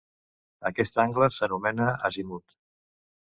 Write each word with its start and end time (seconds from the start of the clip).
Aquest 0.69 0.97
angle 1.03 1.27
s'anomena 1.35 1.91
azimut. 2.11 2.59